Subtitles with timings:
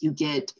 [0.00, 0.52] you get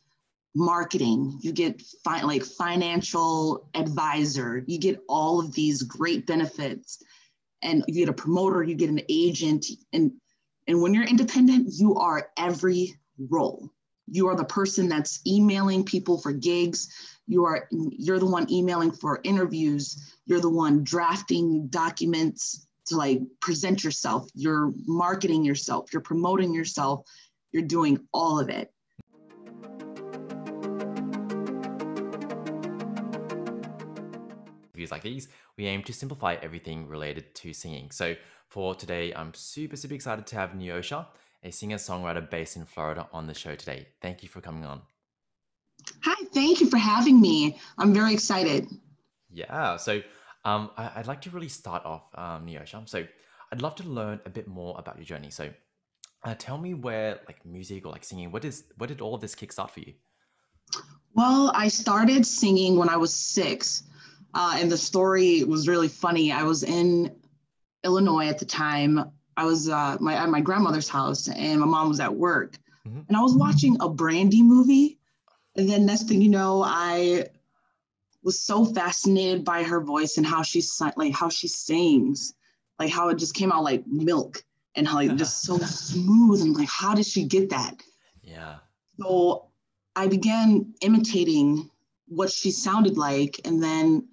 [0.54, 7.02] marketing, you get fi- like financial advisor, you get all of these great benefits,
[7.62, 10.12] and you get a promoter, you get an agent, and
[10.66, 13.70] and when you're independent, you are every role.
[14.10, 16.88] You are the person that's emailing people for gigs.
[17.26, 20.14] You are you're the one emailing for interviews.
[20.26, 24.28] You're the one drafting documents to like present yourself.
[24.34, 25.92] You're marketing yourself.
[25.92, 27.06] You're promoting yourself.
[27.52, 28.72] You're doing all of it.
[34.90, 37.90] Like these, we aim to simplify everything related to singing.
[37.90, 38.14] So
[38.48, 41.06] for today, I'm super, super excited to have Neosha,
[41.42, 43.88] a singer-songwriter based in Florida on the show today.
[44.00, 44.82] Thank you for coming on.
[46.02, 47.58] Hi, thank you for having me.
[47.78, 48.66] I'm very excited.
[49.30, 50.02] Yeah, so
[50.44, 52.88] um, I, would like to really start off, um, Neosha.
[52.88, 53.04] So
[53.52, 55.30] I'd love to learn a bit more about your journey.
[55.30, 55.50] So
[56.24, 59.20] uh, tell me where like music or like singing, what is what did all of
[59.20, 59.94] this kickstart for you?
[61.14, 63.84] Well, I started singing when I was six.
[64.38, 66.30] Uh, and the story was really funny.
[66.30, 67.12] I was in
[67.82, 69.10] Illinois at the time.
[69.36, 72.56] I was uh, my, at my grandmother's house and my mom was at work.
[72.86, 73.00] Mm-hmm.
[73.08, 75.00] And I was watching a Brandy movie.
[75.56, 77.24] And then next thing you know, I
[78.22, 80.62] was so fascinated by her voice and how she
[80.94, 82.34] like how she sings,
[82.78, 84.44] like how it just came out like milk
[84.76, 87.74] and how like just so smooth and like how did she get that?
[88.22, 88.58] Yeah.
[89.00, 89.48] So
[89.96, 91.70] I began imitating
[92.06, 94.06] what she sounded like, and then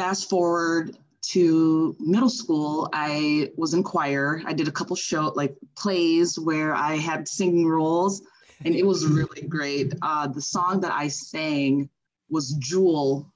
[0.00, 4.40] fast forward to middle school, I was in choir.
[4.46, 8.22] I did a couple show like plays where I had singing roles,
[8.64, 9.92] and it was really great.
[10.00, 11.90] Uh, the song that I sang
[12.30, 13.30] was Jewel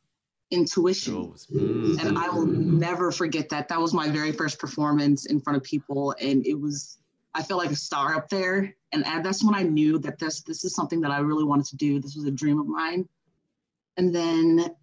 [0.50, 1.34] Intuition.
[1.52, 2.02] Mm.
[2.02, 3.68] And I will never forget that.
[3.68, 6.14] That was my very first performance in front of people.
[6.18, 6.96] And it was,
[7.34, 8.74] I felt like a star up there.
[8.92, 11.76] And that's when I knew that this, this is something that I really wanted to
[11.76, 12.00] do.
[12.00, 13.06] This was a dream of mine.
[13.98, 14.74] And then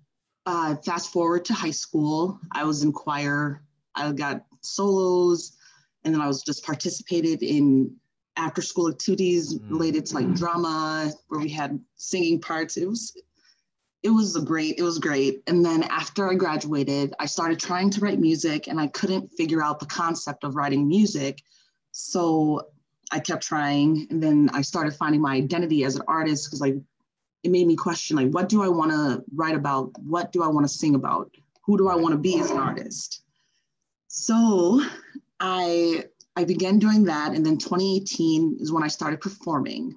[0.46, 3.64] uh, fast forward to high school, I was in choir.
[3.96, 5.58] I got solos,
[6.04, 7.96] and then I was just participated in
[8.38, 9.70] after school activities mm.
[9.70, 12.78] related to like drama, where we had singing parts.
[12.78, 13.14] It was
[14.04, 17.90] it was a great it was great and then after i graduated i started trying
[17.90, 21.42] to write music and i couldn't figure out the concept of writing music
[21.92, 22.62] so
[23.12, 26.76] i kept trying and then i started finding my identity as an artist because like
[27.44, 29.92] it made me question like what do i want to write about?
[30.00, 31.32] What do i want to sing about?
[31.66, 33.24] Who do i want to be as an artist?
[34.08, 34.82] So
[35.40, 39.96] i i began doing that and then 2018 is when i started performing.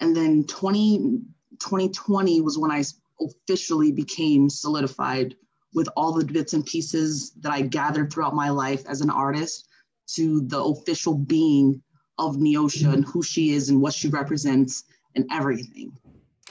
[0.00, 1.20] And then 20
[1.58, 2.82] 2020 was when i
[3.20, 5.36] officially became solidified
[5.74, 9.68] with all the bits and pieces that i gathered throughout my life as an artist
[10.06, 11.80] to the official being
[12.18, 14.84] of neosha and who she is and what she represents
[15.14, 15.92] and everything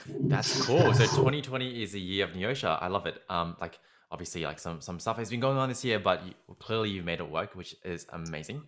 [0.06, 0.92] that's cool.
[0.94, 2.78] So 2020 is a year of Neosha.
[2.80, 3.22] I love it.
[3.28, 3.78] Um, like
[4.10, 7.04] obviously, like some some stuff has been going on this year, but you, clearly you've
[7.04, 8.62] made it work, which is amazing.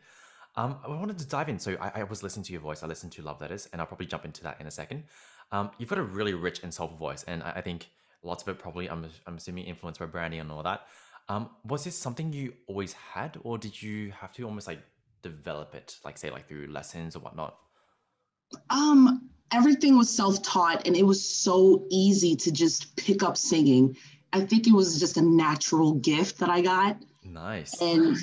[0.57, 1.59] Um, I wanted to dive in.
[1.59, 2.85] So I, I, was listening to your voice.
[2.85, 5.03] I listened to Love Letters, and I'll probably jump into that in a second.
[5.51, 7.89] Um, you've got a really rich and soulful voice, and I, I think
[8.23, 10.87] lots of it probably I'm I'm assuming influenced by Brandy and all that.
[11.29, 14.81] Um, was this something you always had, or did you have to almost like
[15.23, 17.57] develop it, like say like through lessons or whatnot?
[18.71, 23.97] Um, everything was self-taught and it was so easy to just pick up singing.
[24.33, 26.99] I think it was just a natural gift that i got.
[27.25, 27.81] Nice.
[27.81, 28.17] And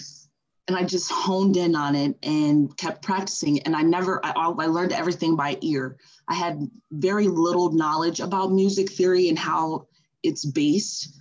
[0.68, 3.62] and i just honed in on it and kept practicing.
[3.64, 5.98] And i never i, I learned everything by ear.
[6.28, 9.88] I had very little knowledge about music theory and how
[10.24, 11.20] it's based.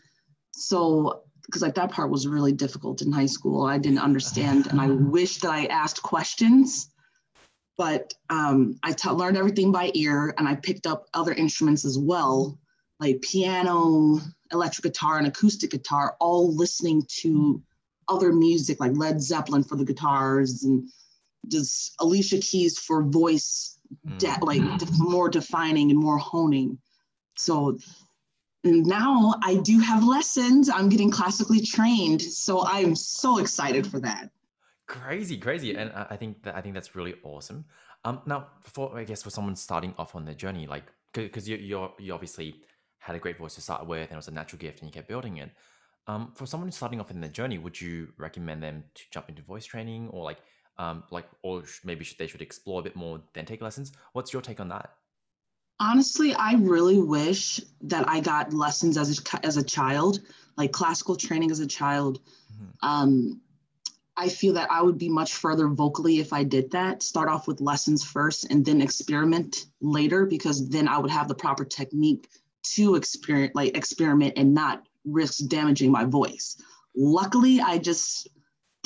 [0.52, 3.64] So because like that part was really difficult in high school.
[3.64, 4.86] I didn't understand and i
[5.16, 6.90] wish that i asked questions
[7.80, 11.98] but um, I t- learned everything by ear and I picked up other instruments as
[11.98, 12.58] well,
[12.98, 14.20] like piano,
[14.52, 17.62] electric guitar, and acoustic guitar, all listening to
[18.06, 20.90] other music like Led Zeppelin for the guitars and
[21.48, 23.78] just Alicia Keys for voice,
[24.18, 24.42] de- mm.
[24.42, 24.60] like
[24.98, 26.76] more defining and more honing.
[27.38, 27.78] So
[28.62, 30.68] now I do have lessons.
[30.68, 32.20] I'm getting classically trained.
[32.20, 34.28] So I'm so excited for that.
[34.90, 37.64] Crazy, crazy, and I think that I think that's really awesome.
[38.04, 40.82] Um, now for I guess for someone starting off on their journey, like
[41.12, 42.56] because you you you obviously
[42.98, 44.92] had a great voice to start with, and it was a natural gift, and you
[44.92, 45.50] kept building it.
[46.08, 49.42] Um, for someone starting off in their journey, would you recommend them to jump into
[49.42, 50.38] voice training, or like
[50.76, 53.92] um, like, or maybe should, they should explore a bit more then take lessons?
[54.12, 54.90] What's your take on that?
[55.78, 60.18] Honestly, I really wish that I got lessons as a, as a child,
[60.56, 62.20] like classical training as a child.
[62.52, 62.88] Mm-hmm.
[62.88, 63.40] Um,
[64.16, 67.02] I feel that I would be much further vocally if I did that.
[67.02, 71.34] Start off with lessons first and then experiment later because then I would have the
[71.34, 72.28] proper technique
[72.74, 76.60] to experiment like experiment and not risk damaging my voice.
[76.94, 78.28] Luckily, I just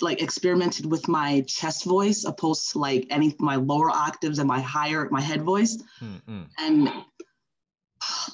[0.01, 4.61] like experimented with my chest voice opposed to like any my lower octaves and my
[4.61, 5.83] higher my head voice.
[6.01, 6.43] Mm-hmm.
[6.59, 6.93] And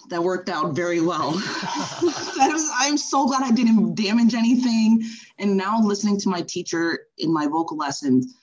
[0.08, 1.32] that worked out very well.
[2.02, 5.02] was, I'm so glad I didn't damage anything.
[5.38, 8.34] And now listening to my teacher in my vocal lessons,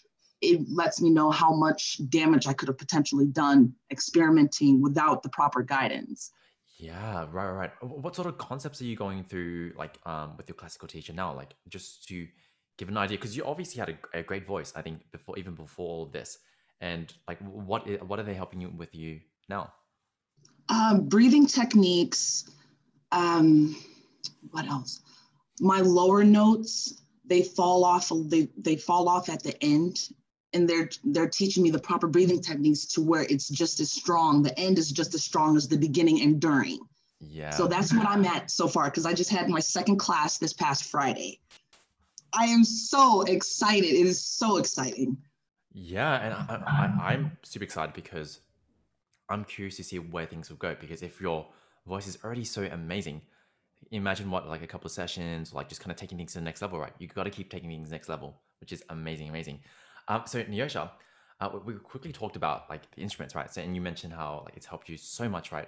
[0.41, 5.29] it lets me know how much damage I could have potentially done experimenting without the
[5.29, 6.31] proper guidance.
[6.77, 7.71] Yeah, right, right.
[7.81, 11.33] What sort of concepts are you going through, like, um, with your classical teacher now?
[11.33, 12.27] Like, just to
[12.77, 15.55] give an idea, because you obviously had a, a, great voice, I think, before even
[15.55, 16.37] before all of this.
[16.79, 19.19] And like, what what are they helping you with you
[19.49, 19.73] now?
[20.69, 22.45] Um, breathing techniques.
[23.11, 23.81] Um,
[24.51, 25.01] what else?
[25.59, 28.11] My lower notes they fall off.
[28.13, 30.09] They they fall off at the end,
[30.53, 34.43] and they're they're teaching me the proper breathing techniques to where it's just as strong.
[34.43, 36.79] The end is just as strong as the beginning and during.
[37.19, 37.49] Yeah.
[37.49, 40.53] So that's what I'm at so far because I just had my second class this
[40.53, 41.39] past Friday.
[42.33, 43.87] I am so excited.
[43.87, 45.17] It is so exciting.
[45.73, 48.39] Yeah, and I, I, I'm super excited because
[49.29, 51.47] I'm curious to see where things will go because if your
[51.85, 53.21] voice is already so amazing,
[53.91, 56.45] imagine what like a couple of sessions, like just kind of taking things to the
[56.45, 56.93] next level, right?
[56.99, 59.59] You got to keep taking things next level, which is amazing, amazing.
[60.07, 60.91] Um, so Neosha,
[61.39, 63.51] uh, we quickly talked about like the instruments, right?
[63.53, 65.67] So and you mentioned how like it's helped you so much, right?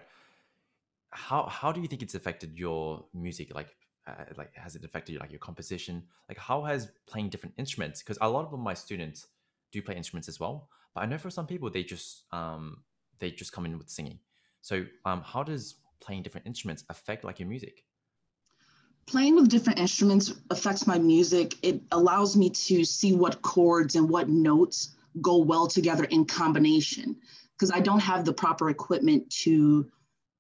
[1.12, 3.54] How how do you think it's affected your music?
[3.54, 3.76] Like
[4.08, 6.04] uh, like has it affected like your composition?
[6.28, 8.02] Like how has playing different instruments?
[8.02, 9.28] Because a lot of my students
[9.72, 12.84] do play instruments as well, but I know for some people they just um
[13.20, 14.20] they just come in with singing.
[14.62, 17.84] So, um, how does playing different instruments affect like your music?
[19.06, 21.56] Playing with different instruments affects my music.
[21.64, 27.16] It allows me to see what chords and what notes go well together in combination
[27.54, 29.90] because I don't have the proper equipment to.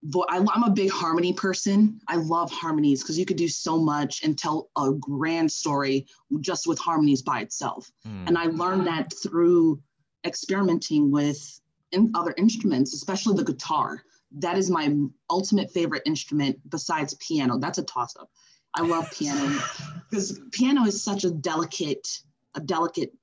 [0.03, 1.99] Vo- I, I'm a big harmony person.
[2.07, 6.07] I love harmonies because you could do so much and tell a grand story
[6.39, 7.91] just with harmonies by itself.
[8.07, 8.27] Mm.
[8.27, 9.81] And I learned that through
[10.25, 11.59] experimenting with
[11.91, 14.03] in other instruments, especially the guitar.
[14.31, 14.95] That is my
[15.29, 17.57] ultimate favorite instrument besides piano.
[17.57, 18.29] That's a toss up.
[18.75, 19.59] I love piano
[20.09, 22.21] because piano is such a delicate,
[22.55, 23.13] a delicate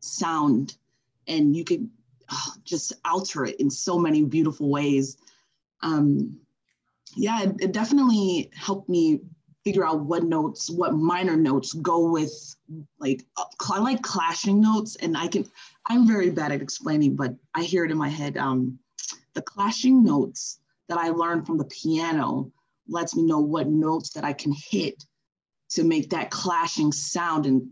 [0.00, 0.76] sound,
[1.26, 1.88] and you could
[2.30, 5.16] oh, just alter it in so many beautiful ways.
[5.82, 6.38] Um,
[7.16, 9.20] yeah, it, it definitely helped me
[9.64, 12.56] figure out what notes, what minor notes go with
[12.98, 13.24] like
[13.70, 15.44] I like clashing notes, and I can
[15.88, 18.36] I'm very bad at explaining, but I hear it in my head.
[18.36, 18.78] Um,
[19.34, 22.52] the clashing notes that I learned from the piano
[22.88, 25.04] lets me know what notes that I can hit
[25.70, 27.70] to make that clashing sound and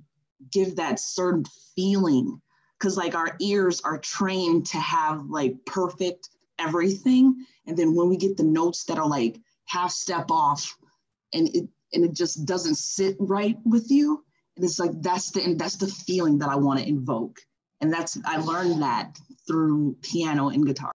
[0.51, 1.45] give that certain
[1.75, 2.41] feeling.
[2.79, 8.17] Because like our ears are trained to have like perfect everything, and then when we
[8.17, 10.77] get the notes that are like half step off,
[11.33, 14.25] and it and it just doesn't sit right with you,
[14.57, 17.41] and it's like that's the that's the feeling that I want to invoke.
[17.81, 20.93] And that's, I learned that through piano and guitar.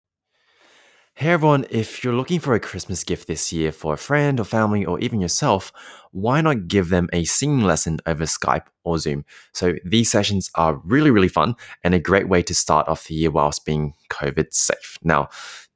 [1.15, 4.43] Hey everyone, if you're looking for a Christmas gift this year for a friend or
[4.43, 5.71] family or even yourself,
[6.11, 9.23] why not give them a singing lesson over Skype or Zoom?
[9.53, 11.55] So these sessions are really, really fun
[11.85, 14.99] and a great way to start off the year whilst being COVID safe.
[15.03, 15.29] Now,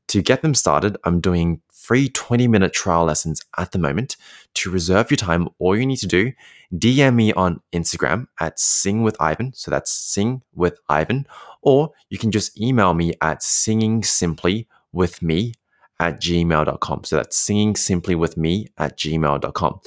[0.10, 4.16] to get them started, I'm doing free 20 minute trial lessons at the moment.
[4.54, 6.32] To reserve your time, all you need to do,
[6.72, 9.54] DM me on Instagram at sing with Ivan.
[9.56, 11.26] So that's sing with Ivan.
[11.64, 15.56] Or you can just email me at singing simply with me
[16.00, 17.06] at gmail.com.
[17.06, 19.80] So that's singing simply with me at gmail.com.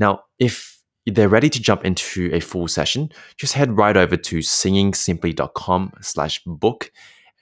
[0.00, 4.38] Now, if they're ready to jump into a full session, just head right over to
[4.38, 6.90] singingsimply.com slash book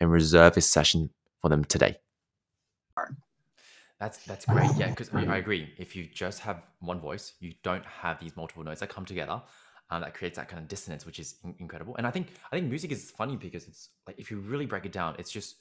[0.00, 1.08] and reserve a session
[1.40, 1.96] for them today.
[4.02, 4.68] That's that's great.
[4.76, 5.72] Yeah, because I agree.
[5.78, 9.40] If you just have one voice, you don't have these multiple notes that come together.
[9.90, 11.94] Um, that creates that kind of dissonance, which is in- incredible.
[11.94, 14.84] And I think I think music is funny because it's like if you really break
[14.86, 15.54] it down, it's just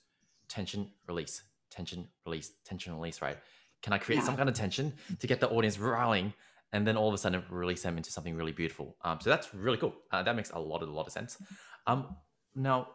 [0.48, 3.22] tension, release, tension, release, tension, release.
[3.22, 3.38] Right?
[3.84, 4.26] Can I create yeah.
[4.26, 6.34] some kind of tension to get the audience rallying,
[6.74, 8.96] and then all of a sudden release them into something really beautiful?
[9.04, 9.94] Um, so that's really cool.
[10.12, 11.38] Uh, that makes a lot of a lot of sense.
[11.86, 12.16] Um,
[12.56, 12.88] now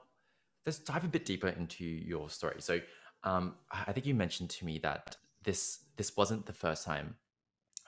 [0.64, 2.56] let's dive a bit deeper into your story.
[2.58, 2.80] So
[3.22, 7.16] um, I think you mentioned to me that this this wasn't the first time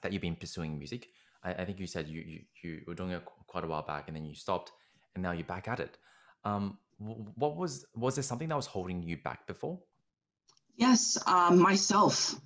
[0.02, 1.08] that you've been pursuing music.
[1.44, 4.08] I, I think you said you, you you were doing it quite a while back,
[4.08, 4.72] and then you stopped,
[5.14, 5.98] and now you're back at it.
[6.44, 6.78] Um,
[7.36, 9.78] what was was there something that was holding you back before?
[10.76, 12.40] Yes, um, myself.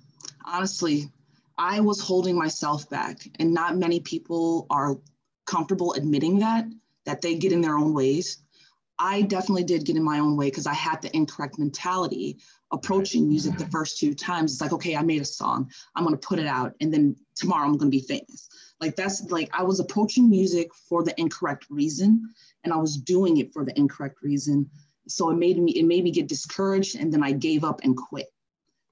[0.45, 1.09] Honestly,
[1.57, 4.97] I was holding myself back, and not many people are
[5.45, 6.65] comfortable admitting that.
[7.05, 8.42] that they get in their own ways.
[9.03, 12.37] I definitely did get in my own way because I had the incorrect mentality
[12.71, 14.53] approaching music the first two times.
[14.53, 17.67] It's like, okay, I made a song, I'm gonna put it out, and then tomorrow
[17.67, 18.47] I'm gonna be famous.
[18.79, 22.33] Like that's like I was approaching music for the incorrect reason,
[22.63, 24.69] and I was doing it for the incorrect reason.
[25.09, 27.97] So it made me it made me get discouraged, and then I gave up and
[27.97, 28.27] quit.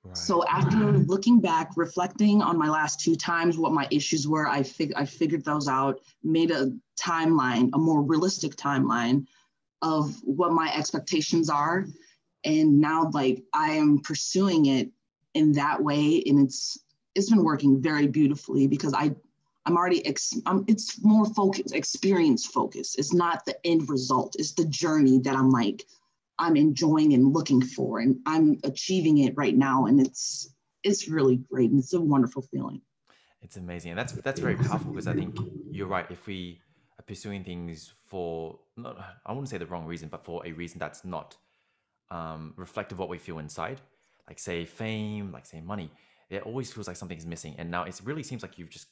[0.04, 0.18] Right.
[0.18, 4.64] So after looking back, reflecting on my last two times, what my issues were, I
[4.64, 9.26] fig- I figured those out, made a timeline, a more realistic timeline
[9.82, 11.86] of what my expectations are,
[12.44, 14.90] and now like I am pursuing it
[15.34, 16.78] in that way, and it's
[17.16, 19.16] it's been working very beautifully because I
[19.66, 22.98] I'm already ex- I'm, it's more focus experience focused.
[22.98, 24.36] It's not the end result.
[24.40, 25.86] It's the journey that I'm like
[26.40, 31.38] I'm enjoying and looking for, and I'm achieving it right now, and it's it's really
[31.38, 32.82] great, and it's a wonderful feeling.
[33.42, 35.38] It's amazing, and that's that's very powerful because I think
[35.70, 36.06] you're right.
[36.10, 36.60] If we
[37.08, 41.04] pursuing things for not, I wouldn't say the wrong reason, but for a reason that's
[41.06, 41.38] not
[42.10, 43.82] um, reflective of what we feel inside,
[44.28, 45.92] like say fame, like say money,
[46.30, 47.56] it always feels like something is missing.
[47.58, 48.88] And now it really seems like you've just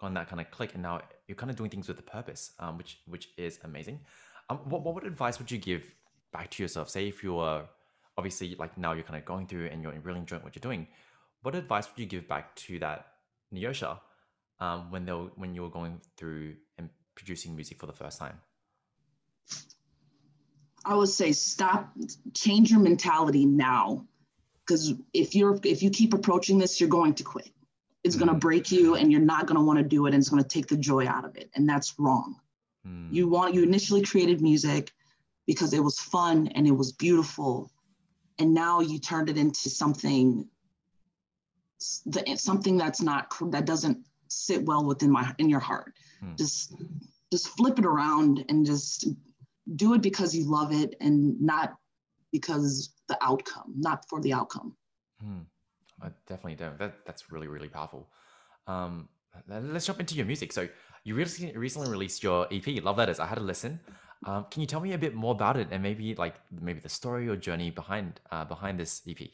[0.00, 2.52] gone that kind of click, and now you're kind of doing things with a purpose,
[2.58, 4.00] um, which which is amazing.
[4.48, 5.82] Um, what, what advice would you give
[6.32, 6.88] back to yourself?
[6.88, 7.68] Say if you are
[8.16, 10.86] obviously like now you're kind of going through and you're really enjoying what you're doing,
[11.42, 13.06] what advice would you give back to that
[13.54, 13.98] Neosha
[14.58, 18.40] um, when they when you were going through and producing music for the first time?
[20.84, 21.90] I would say stop,
[22.34, 24.06] change your mentality now,
[24.64, 27.50] because if you're if you keep approaching this, you're going to quit.
[28.02, 28.20] It's mm.
[28.20, 30.30] going to break you, and you're not going to want to do it, and it's
[30.30, 32.36] going to take the joy out of it, and that's wrong.
[32.86, 33.12] Mm.
[33.12, 34.92] You want you initially created music
[35.46, 37.70] because it was fun and it was beautiful.
[38.38, 40.48] And now you turned it into something
[41.78, 43.98] something that's not that doesn't
[44.30, 45.92] sit well within my in your heart.
[46.20, 46.36] Hmm.
[46.36, 46.74] Just
[47.30, 49.08] just flip it around and just
[49.76, 51.76] do it because you love it and not
[52.32, 54.74] because the outcome, not for the outcome.
[55.20, 55.40] Hmm.
[56.02, 56.78] I definitely don't.
[56.78, 58.08] That that's really really powerful.
[58.66, 59.08] Um,
[59.48, 60.52] let's jump into your music.
[60.52, 60.68] So
[61.04, 63.20] you recently recently released your EP, Love Letters.
[63.20, 63.80] I had a listen.
[64.26, 66.90] Um, can you tell me a bit more about it and maybe like maybe the
[66.90, 69.28] story or journey behind uh, behind this EP?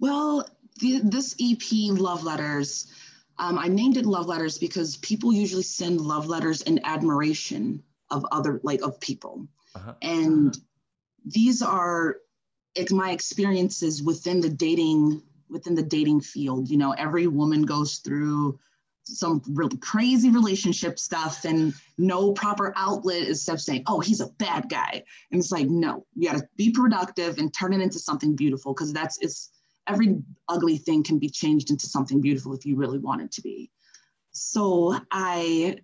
[0.00, 0.48] Well,
[0.80, 2.92] the, this EP, Love Letters,
[3.38, 8.26] um, I named it Love Letters because people usually send love letters in admiration of
[8.32, 9.94] other like of people, uh-huh.
[10.02, 10.56] and
[11.24, 12.16] these are
[12.74, 16.68] it's my experiences within the dating within the dating field.
[16.68, 18.58] You know, every woman goes through
[19.04, 24.68] some really crazy relationship stuff and no proper outlet of saying, oh, he's a bad
[24.68, 25.02] guy.
[25.30, 28.92] And it's like, no, you gotta be productive and turn it into something beautiful because
[28.92, 29.50] that's it's
[29.88, 33.42] every ugly thing can be changed into something beautiful if you really want it to
[33.42, 33.70] be.
[34.32, 35.78] So I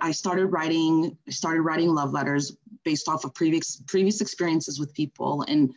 [0.00, 4.92] I started writing, I started writing love letters based off of previous previous experiences with
[4.94, 5.44] people.
[5.48, 5.72] And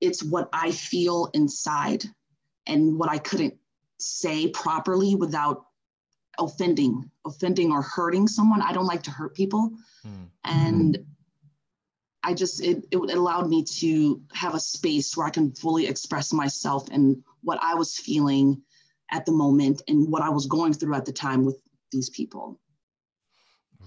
[0.00, 2.04] it's what I feel inside
[2.66, 3.54] and what I couldn't
[3.98, 5.66] say properly without
[6.38, 8.62] offending, offending or hurting someone.
[8.62, 9.70] I don't like to hurt people.
[10.06, 10.28] Mm.
[10.44, 10.98] And
[12.22, 16.32] I just, it, it allowed me to have a space where I can fully express
[16.32, 18.62] myself and what I was feeling
[19.10, 21.60] at the moment and what I was going through at the time with
[21.92, 22.60] these people.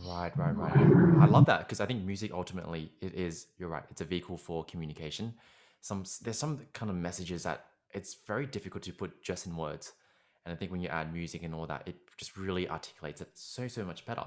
[0.06, 0.76] Right, right, right.
[1.22, 3.48] I love that because I think music ultimately it is.
[3.58, 3.84] You're right.
[3.92, 5.34] It's a vehicle for communication.
[5.82, 9.94] Some there's some kind of messages that it's very difficult to put just in words.
[10.46, 13.30] And I think when you add music and all that, it just really articulates it
[13.34, 14.26] so, so much better.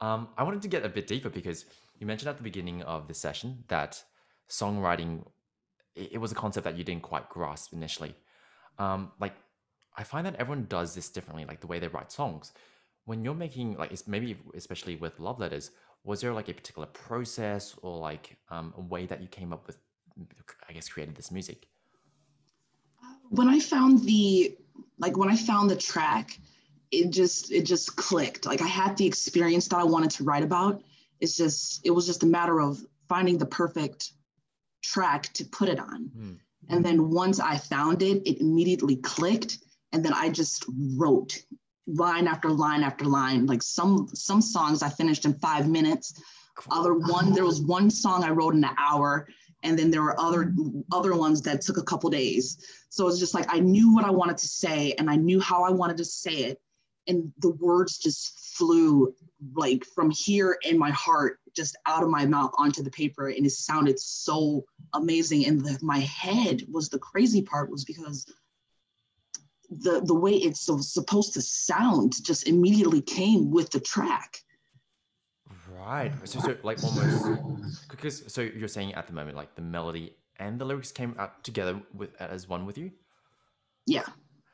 [0.00, 1.66] Um, I wanted to get a bit deeper because
[1.98, 4.02] you mentioned at the beginning of the session that
[4.48, 5.24] songwriting,
[5.94, 8.14] it, was a concept that you didn't quite grasp initially.
[8.78, 9.34] Um, like,
[9.96, 12.52] I find that everyone does this differently, like the way they write songs.
[13.04, 15.70] When you're making, like, it's maybe especially with love letters,
[16.04, 19.66] was there like a particular process or like um, a way that you came up
[19.66, 19.78] with,
[20.68, 21.66] I guess, created this music?
[23.30, 24.56] When I found the
[24.98, 26.38] like when I found the track,
[26.90, 28.46] it just it just clicked.
[28.46, 30.82] Like I had the experience that I wanted to write about.
[31.24, 32.78] It's just it was just a matter of
[33.08, 34.12] finding the perfect
[34.82, 36.10] track to put it on.
[36.16, 36.38] Mm.
[36.68, 39.58] And then once I found it, it immediately clicked.
[39.92, 40.64] And then I just
[40.96, 41.42] wrote
[41.86, 43.46] line after line after line.
[43.46, 46.14] Like some some songs I finished in five minutes.
[46.70, 49.26] Other one, there was one song I wrote in an hour
[49.64, 50.52] and then there were other
[50.92, 52.58] other ones that took a couple days
[52.90, 55.64] so it's just like i knew what i wanted to say and i knew how
[55.64, 56.60] i wanted to say it
[57.06, 59.14] and the words just flew
[59.54, 63.46] like from here in my heart just out of my mouth onto the paper and
[63.46, 68.26] it sounded so amazing and the, my head was the crazy part was because
[69.70, 74.38] the the way it's so, supposed to sound just immediately came with the track
[75.76, 76.12] Right.
[76.24, 77.26] So, so like almost
[77.90, 81.44] because so you're saying at the moment like the melody and the lyrics came out
[81.44, 82.90] together with as one with you.
[83.86, 84.04] Yeah,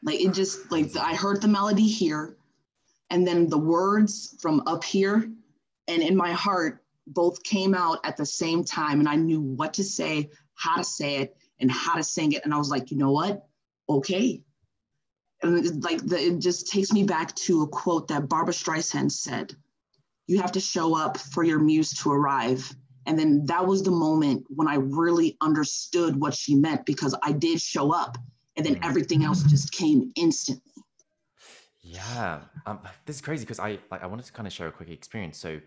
[0.02, 2.36] like it just like I heard the melody here,
[3.10, 5.30] and then the words from up here,
[5.88, 9.74] and in my heart both came out at the same time, and I knew what
[9.74, 12.90] to say, how to say it, and how to sing it, and I was like,
[12.90, 13.46] you know what,
[13.88, 14.42] okay.
[15.42, 19.56] And like the, it just takes me back to a quote that Barbra Streisand said
[20.30, 22.72] you have to show up for your muse to arrive.
[23.06, 27.32] And then that was the moment when I really understood what she meant because I
[27.32, 28.16] did show up
[28.56, 28.84] and then mm-hmm.
[28.84, 30.69] everything else just came instantly.
[31.90, 34.72] Yeah, um, this is crazy because I like I wanted to kind of share a
[34.72, 35.38] quick experience.
[35.38, 35.60] So,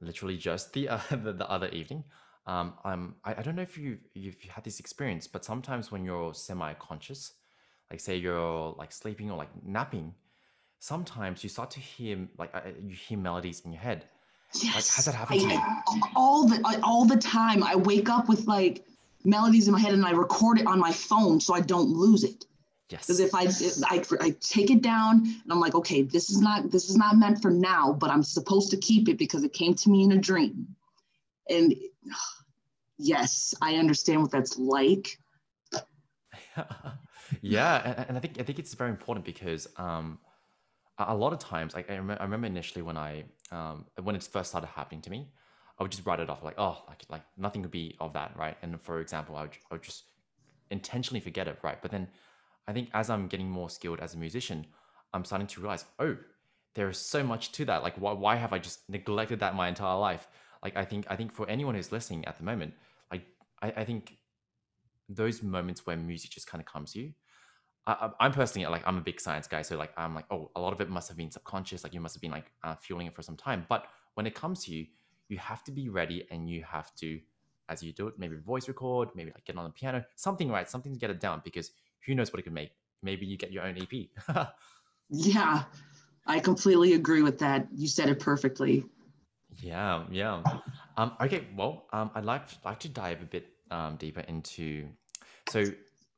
[0.00, 2.04] literally just the uh, the, the other evening,
[2.46, 6.04] um, I'm I, I don't know if you you've had this experience, but sometimes when
[6.04, 7.32] you're semi-conscious,
[7.90, 10.14] like say you're like sleeping or like napping,
[10.78, 14.06] sometimes you start to hear like uh, you hear melodies in your head.
[14.54, 15.52] Like, has Yes, that happened to you?
[15.52, 17.62] I, all the I- all the time.
[17.62, 18.86] I wake up with like
[19.24, 22.24] melodies in my head and I record it on my phone so I don't lose
[22.24, 22.46] it.
[22.88, 23.28] Because Yes.
[23.28, 26.70] if I, if I I take it down and I'm like, okay, this is not
[26.70, 29.74] this is not meant for now, but I'm supposed to keep it because it came
[29.74, 30.68] to me in a dream.
[31.48, 31.74] And
[32.98, 35.18] yes, I understand what that's like.
[37.42, 40.18] yeah, and, and I think I think it's very important because um,
[40.98, 44.22] a, lot of times, like I, remember, I remember initially when I um, when it
[44.22, 45.28] first started happening to me,
[45.78, 48.36] I would just write it off like, oh, like like nothing could be of that,
[48.36, 48.56] right?
[48.62, 50.04] And for example, I would, I would just
[50.70, 51.80] intentionally forget it, right?
[51.80, 52.08] But then
[52.66, 54.66] I think as I'm getting more skilled as a musician,
[55.12, 56.16] I'm starting to realize, oh,
[56.74, 57.82] there is so much to that.
[57.82, 60.26] Like, why, why have I just neglected that my entire life?
[60.62, 62.74] Like, I think I think for anyone who's listening at the moment,
[63.12, 63.22] like
[63.62, 64.16] I, I think
[65.08, 67.12] those moments where music just kind of comes to you.
[67.86, 70.60] I, I'm personally like I'm a big science guy, so like I'm like, oh, a
[70.60, 71.84] lot of it must have been subconscious.
[71.84, 73.66] Like you must have been like uh, fueling it for some time.
[73.68, 74.86] But when it comes to you,
[75.28, 77.20] you have to be ready, and you have to,
[77.68, 80.68] as you do it, maybe voice record, maybe like get on the piano, something right,
[80.68, 81.42] something to get it down.
[81.44, 81.70] Because
[82.06, 82.70] who knows what it could make?
[83.02, 84.48] Maybe you get your own EP.
[85.10, 85.64] Yeah,
[86.26, 87.68] I completely agree with that.
[87.74, 88.84] You said it perfectly.
[89.58, 90.42] Yeah, yeah.
[90.96, 94.88] Um, okay, well, um, I'd like like to dive a bit um, deeper into.
[95.50, 95.66] So,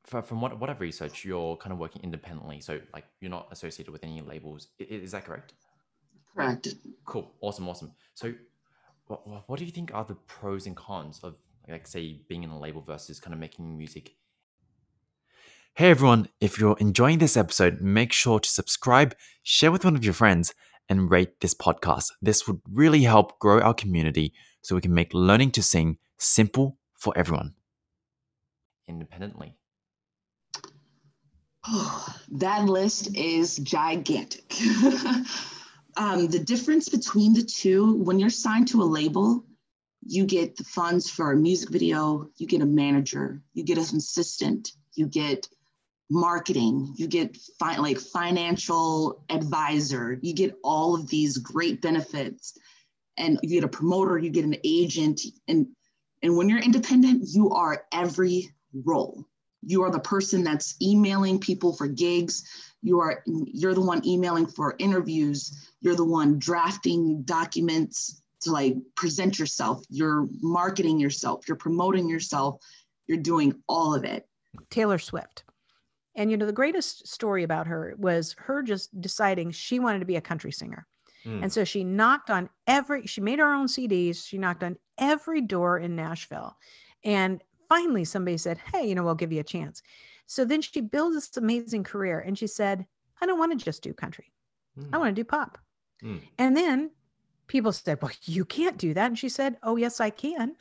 [0.05, 2.61] for, from what what I've researched, you're kind of working independently.
[2.61, 4.69] So, like, you're not associated with any labels.
[4.81, 5.55] I- i- Is that correct?
[6.33, 6.69] Correct.
[7.05, 7.35] Cool.
[7.41, 7.69] Awesome.
[7.69, 7.91] Awesome.
[8.15, 8.33] So,
[9.09, 11.35] what what do you think are the pros and cons of,
[11.69, 14.15] like, say, being in a label versus kind of making music?
[15.79, 20.03] Hey everyone, if you're enjoying this episode, make sure to subscribe, share with one of
[20.03, 20.55] your friends,
[20.89, 22.13] and rate this podcast.
[22.23, 26.79] This would really help grow our community so we can make learning to sing simple
[26.95, 27.53] for everyone.
[28.89, 29.55] Independently.
[31.69, 34.55] Oh, that list is gigantic.
[35.99, 39.45] um, the difference between the two, when you're signed to a label,
[40.07, 43.99] you get the funds for a music video, you get a manager, you get an
[43.99, 45.47] assistant, you get
[46.11, 52.57] marketing, you get fi- like financial advisor, you get all of these great benefits,
[53.17, 55.67] and you get a promoter, you get an agent, and
[56.23, 58.51] and when you're independent, you are every
[58.85, 59.27] role
[59.67, 62.45] you are the person that's emailing people for gigs
[62.83, 68.77] you are you're the one emailing for interviews you're the one drafting documents to like
[68.95, 72.61] present yourself you're marketing yourself you're promoting yourself
[73.07, 74.27] you're doing all of it
[74.71, 75.45] Taylor Swift.
[76.17, 80.07] And you know, the greatest story about her was her just deciding she wanted to
[80.07, 80.87] be a country singer.
[81.27, 81.43] Mm.
[81.43, 84.27] And so she knocked on every, she made her own CDs.
[84.27, 86.57] She knocked on every door in Nashville.
[87.05, 89.83] And finally, somebody said, Hey, you know, we'll give you a chance.
[90.27, 92.87] So then she built this amazing career and she said,
[93.21, 94.33] I don't want to just do country,
[94.79, 94.99] I Mm.
[94.99, 95.59] want to do pop.
[96.03, 96.21] Mm.
[96.39, 96.91] And then
[97.47, 99.07] people said, Well, you can't do that.
[99.07, 100.57] And she said, Oh, yes, I can.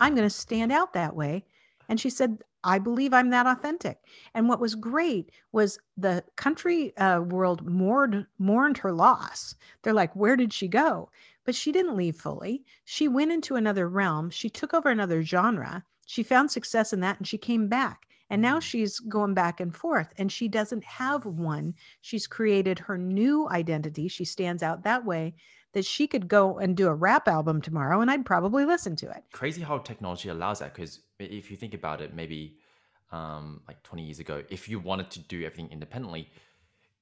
[0.00, 1.44] I'm going to stand out that way.
[1.88, 4.00] And she said, I believe I'm that authentic.
[4.34, 9.54] And what was great was the country uh, world mourned, mourned her loss.
[9.82, 11.10] They're like, where did she go?
[11.44, 12.64] But she didn't leave fully.
[12.84, 14.30] She went into another realm.
[14.30, 15.84] She took over another genre.
[16.06, 18.02] She found success in that and she came back.
[18.28, 18.62] And now Mm.
[18.62, 21.74] she's going back and forth and she doesn't have one.
[22.00, 24.08] She's created her new identity.
[24.08, 25.34] She stands out that way
[25.72, 29.10] that she could go and do a rap album tomorrow and I'd probably listen to
[29.10, 29.22] it.
[29.32, 32.56] crazy how technology allows that because if you think about it maybe
[33.12, 36.28] um like 20 years ago if you wanted to do everything independently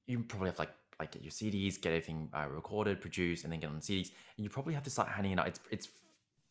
[0.07, 3.59] you probably have like like get your cds get everything uh, recorded produced and then
[3.59, 5.47] get on cds and you probably have to start handing it out.
[5.47, 5.89] It's it's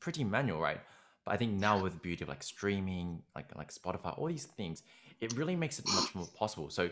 [0.00, 0.80] pretty manual right?
[1.24, 4.44] But i think now with the beauty of like streaming like like spotify all these
[4.44, 4.82] things
[5.20, 6.68] it really makes it much more possible.
[6.70, 6.90] So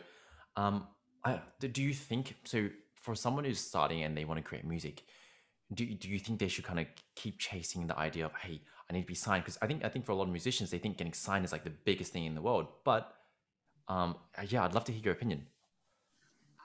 [0.57, 0.87] um
[1.25, 4.65] I, do do you think so for someone who's starting and they want to create
[4.65, 5.05] music
[5.75, 8.61] do do you think they should kind of keep chasing the idea of hey,
[8.93, 9.45] I need to be signed?
[9.45, 11.53] Because I think I think for a lot of musicians, they think getting signed is
[11.53, 12.69] like the biggest thing in the world.
[12.85, 13.13] But
[13.89, 14.17] um,
[14.49, 15.47] yeah, I'd love to hear your opinion.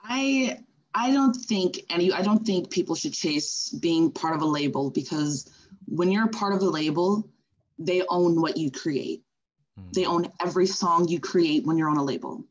[0.04, 0.58] I
[0.94, 4.90] I don't think any I don't think people should chase being part of a label
[4.90, 5.50] because
[5.86, 7.28] when you're a part of a label,
[7.78, 9.22] they own what you create.
[9.78, 9.92] Mm.
[9.92, 12.44] They own every song you create when you're on a label.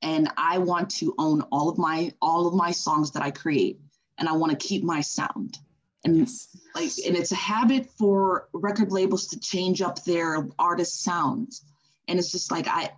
[0.00, 3.80] And I want to own all of my all of my songs that I create
[4.16, 5.58] and I want to keep my sound.
[6.04, 6.56] And yes.
[6.74, 11.64] like and it's a habit for record labels to change up their artist sounds.
[12.06, 12.90] And it's just like I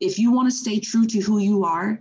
[0.00, 2.00] if you want to stay true to who you are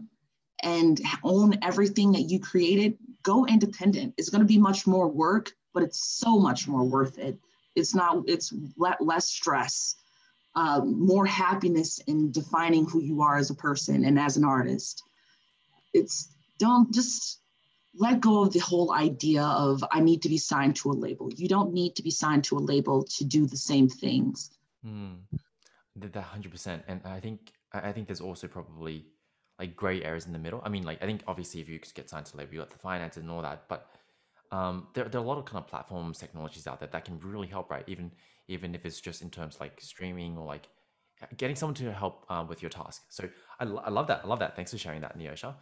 [0.64, 4.14] and own everything that you created, go independent.
[4.18, 7.38] It's going to be much more work, but it's so much more worth it.
[7.76, 9.96] It's not, it's less stress,
[10.56, 15.04] uh, more happiness in defining who you are as a person and as an artist.
[15.94, 17.41] It's don't just
[17.94, 21.32] let go of the whole idea of I need to be signed to a label.
[21.34, 24.52] You don't need to be signed to a label to do the same things.
[24.86, 25.18] Mm,
[25.96, 26.84] that hundred percent.
[26.88, 29.06] And I think I think there's also probably
[29.60, 30.62] like gray areas in the middle.
[30.64, 32.72] I mean, like I think obviously if you get signed to a label, you got
[32.72, 33.90] the finances and all that, but
[34.52, 37.20] um, there, there are a lot of kind of platforms, technologies out there that can
[37.20, 37.84] really help, right?
[37.88, 38.12] Even
[38.48, 40.68] even if it's just in terms like streaming or like
[41.38, 43.04] getting someone to help uh, with your task.
[43.10, 44.22] So I, I love that.
[44.24, 44.56] I love that.
[44.56, 45.56] Thanks for sharing that, Neosha.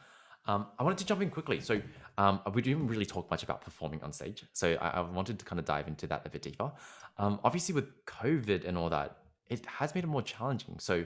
[0.49, 1.59] Um, I wanted to jump in quickly.
[1.59, 1.79] So
[2.17, 4.43] um, we didn't really talk much about performing on stage.
[4.53, 6.71] So I, I wanted to kind of dive into that a bit deeper.
[7.19, 10.79] Um, obviously, with COVID and all that, it has made it more challenging.
[10.79, 11.05] So,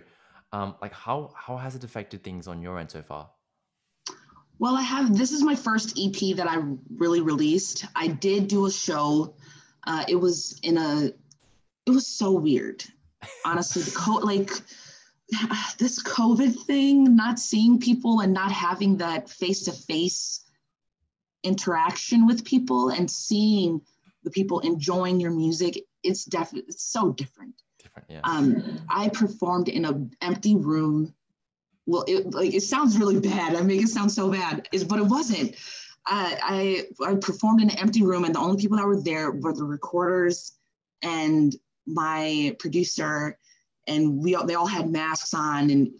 [0.53, 3.29] um, like, how how has it affected things on your end so far?
[4.59, 5.17] Well, I have.
[5.17, 6.61] This is my first EP that I
[6.95, 7.85] really released.
[7.97, 9.35] I did do a show.
[9.85, 11.11] Uh, it was in a.
[11.85, 12.85] It was so weird,
[13.43, 13.81] honestly.
[13.81, 14.51] The co- like
[15.77, 20.41] this COVID thing, not seeing people and not having that face to face
[21.43, 23.81] interaction with people and seeing
[24.23, 25.83] the people enjoying your music.
[26.03, 27.55] It's definitely it's so different.
[27.81, 28.21] Different, yeah.
[28.23, 31.13] Um, I performed in an empty room
[31.85, 33.55] well, it like it sounds really bad.
[33.55, 35.55] I make it sound so bad, is but it wasn't.
[36.05, 39.31] I, I I performed in an empty room, and the only people that were there
[39.31, 40.53] were the recorders
[41.01, 41.53] and
[41.85, 43.37] my producer,
[43.87, 45.91] and we all, they all had masks on, and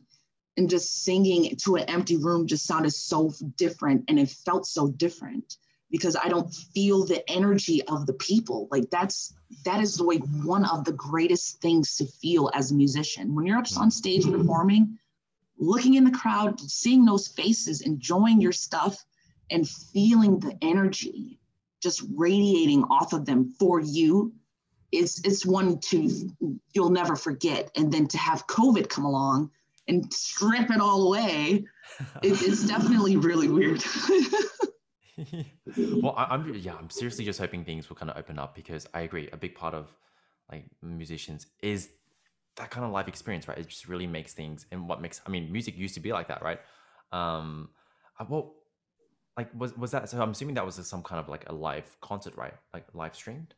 [0.57, 4.87] and just singing to an empty room just sounded so different, and it felt so
[4.89, 5.57] different
[5.89, 8.67] because I don't feel the energy of the people.
[8.71, 9.33] Like that's
[9.65, 13.57] that is like one of the greatest things to feel as a musician when you're
[13.57, 14.97] up on stage performing
[15.57, 19.03] looking in the crowd, seeing those faces, enjoying your stuff,
[19.49, 21.39] and feeling the energy
[21.81, 24.33] just radiating off of them for you
[24.93, 26.09] it's it's one to
[26.73, 29.49] you'll never forget and then to have covid come along
[29.87, 31.65] and strip it all away
[32.21, 33.83] it, it's definitely really weird
[36.01, 38.87] well I, am yeah i'm seriously just hoping things will kind of open up because
[38.93, 39.93] i agree a big part of
[40.51, 41.89] like musicians is
[42.55, 43.57] that kind of life experience, right?
[43.57, 46.27] It just really makes things and what makes I mean, music used to be like
[46.27, 46.59] that, right?
[47.11, 47.69] Um
[48.29, 48.55] well
[49.35, 51.97] like was was that so I'm assuming that was some kind of like a live
[52.01, 52.53] concert, right?
[52.73, 53.53] Like live streamed?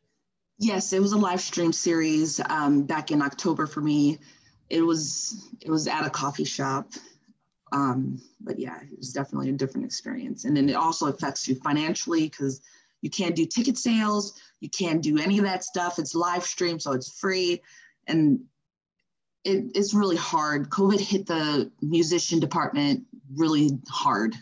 [0.58, 4.18] Yes, it was a live stream series um back in October for me.
[4.70, 6.92] It was it was at a coffee shop.
[7.72, 10.44] Um, but yeah, it was definitely a different experience.
[10.44, 12.60] And then it also affects you financially because
[13.02, 15.98] you can't do ticket sales, you can't do any of that stuff.
[15.98, 17.60] It's live stream, so it's free.
[18.06, 18.40] And
[19.44, 20.70] it, it's really hard.
[20.70, 24.34] COVID hit the musician department really hard.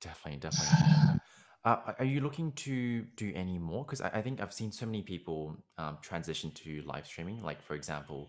[0.00, 1.20] Definitely, definitely.
[1.66, 3.84] Uh, are you looking to do any more?
[3.84, 7.42] Because I, I, think I've seen so many people um, transition to live streaming.
[7.42, 8.28] Like, for example,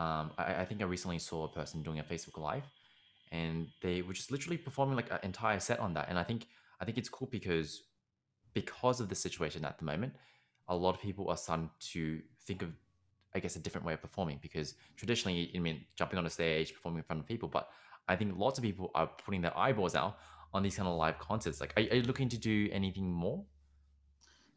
[0.00, 2.64] um, I, I, think I recently saw a person doing a Facebook Live,
[3.30, 6.06] and they were just literally performing like an entire set on that.
[6.08, 6.48] And I think
[6.80, 7.84] I think it's cool because
[8.54, 10.12] because of the situation at the moment,
[10.66, 12.70] a lot of people are starting to think of
[13.36, 16.72] I guess, a different way of performing because traditionally, I mean, jumping on a stage,
[16.72, 17.68] performing in front of people, but
[18.06, 20.18] I think lots of people are putting their eyeballs out
[20.54, 21.60] on these kind of live concerts.
[21.60, 23.44] Like, are, are you looking to do anything more?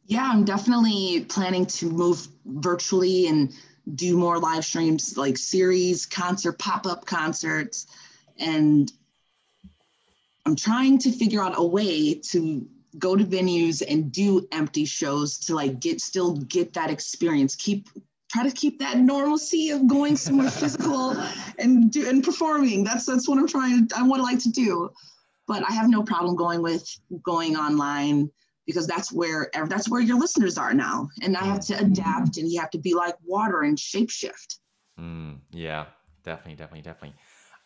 [0.05, 3.53] Yeah, I'm definitely planning to move virtually and
[3.95, 7.87] do more live streams like series, concert, pop up concerts.
[8.39, 8.91] And
[10.45, 12.65] I'm trying to figure out a way to
[12.97, 17.89] go to venues and do empty shows to like get still get that experience keep
[18.31, 21.15] try to keep that normalcy of going somewhere physical
[21.59, 22.83] and do and performing.
[22.83, 23.89] That's that's what I'm trying.
[23.95, 24.91] I would like to do,
[25.47, 26.87] but I have no problem going with
[27.23, 28.29] going online
[28.65, 32.51] because that's where that's where your listeners are now, and I have to adapt, and
[32.51, 34.59] you have to be like water and shapeshift.
[34.99, 35.85] Mm, yeah,
[36.23, 37.15] definitely, definitely, definitely.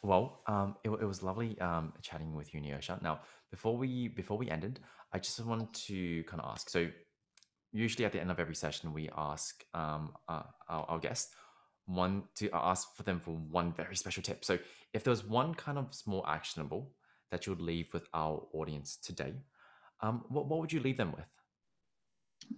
[0.04, 3.02] Well, um, it, it was lovely um, chatting with you, Neosha.
[3.02, 4.80] Now, before we before we ended,
[5.12, 6.70] I just wanted to kind of ask.
[6.70, 6.88] So,
[7.72, 11.34] usually at the end of every session, we ask um, uh, our, our guests
[11.86, 14.46] one to ask for them for one very special tip.
[14.46, 14.58] So
[14.94, 16.92] if there was one kind of small actionable
[17.32, 19.34] that you would leave with our audience today,
[20.02, 21.26] um, what, what would you leave them with?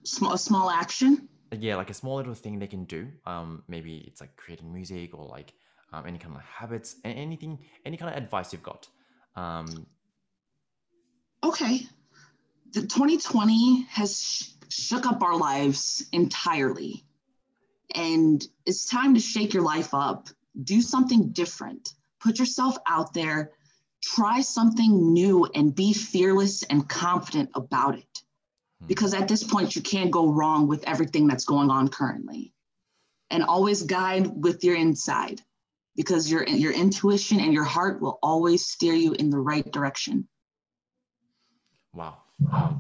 [0.04, 1.30] Small, small action.
[1.52, 3.10] Yeah, like a small little thing they can do.
[3.26, 5.54] Um, maybe it's like creating music or like
[5.92, 8.88] um, any kind of habits, anything, any kind of advice you've got.
[9.36, 9.86] Um,
[11.44, 11.82] okay.
[12.72, 17.06] The 2020 has sh- shook up our lives entirely.
[17.94, 20.30] And it's time to shake your life up.
[20.64, 21.90] Do something different.
[22.20, 23.52] Put yourself out there.
[24.04, 28.24] Try something new and be fearless and confident about it.
[28.82, 28.88] Hmm.
[28.88, 32.54] Because at this point, you can't go wrong with everything that's going on currently.
[33.30, 35.42] And always guide with your inside
[35.96, 40.28] because your, your intuition and your heart will always steer you in the right direction.
[41.94, 42.18] Wow.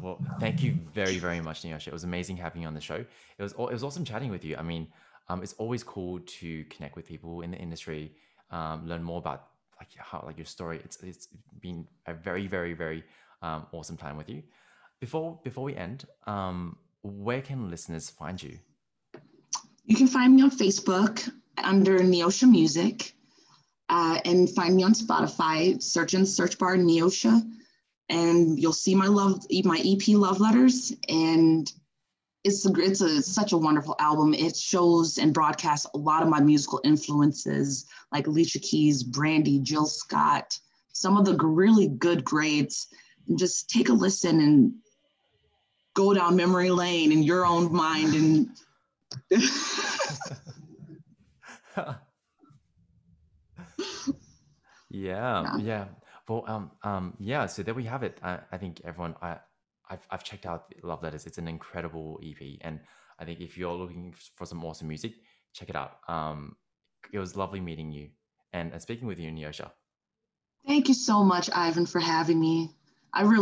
[0.02, 1.88] Well, thank you very, very much, Neosha.
[1.88, 2.96] It was amazing having you on the show.
[3.38, 4.58] It was it was awesome chatting with you.
[4.58, 4.88] I mean,
[5.30, 8.12] um, it's always cool to connect with people in the industry,
[8.52, 9.53] um, learn more about
[9.84, 10.80] like how like your story.
[10.84, 11.28] It's it's
[11.60, 13.04] been a very, very, very
[13.42, 14.44] um, awesome time with you.
[15.00, 18.58] Before before we end, um, where can listeners find you?
[19.86, 23.14] You can find me on Facebook under Neosha Music,
[23.90, 25.82] uh, and find me on Spotify.
[25.82, 27.42] Search in search bar Neosha
[28.10, 31.72] and you'll see my love my ep love letters and
[32.44, 36.30] it's a, it's a such a wonderful album it shows and broadcasts a lot of
[36.30, 40.58] my musical influences like alicia keys brandy jill scott
[40.94, 42.88] some of the really good greats.
[43.28, 44.74] and just take a listen and
[45.96, 48.48] go down memory lane in your own mind and
[54.90, 55.86] yeah, yeah yeah
[56.28, 57.46] well, um, um, yeah.
[57.48, 58.18] So there we have it.
[58.24, 59.38] I, I think everyone, I,
[59.90, 61.26] I've, I've checked out Love Letters.
[61.26, 62.80] It's an incredible EP, and
[63.20, 65.14] I think if you're looking for some awesome music,
[65.54, 66.00] check it out.
[66.08, 66.56] Um,
[67.12, 68.10] it was lovely meeting you
[68.54, 69.72] and, and speaking with you, Neosha.
[70.66, 72.72] Thank you so much, Ivan, for having me.
[73.14, 73.40] I really